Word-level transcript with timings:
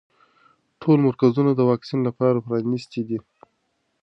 ټول 0.81 0.97
مرکزونه 1.07 1.51
د 1.55 1.61
واکسین 1.69 1.99
لپاره 2.07 2.43
پرانیستي 2.45 3.01
دي. 3.07 3.19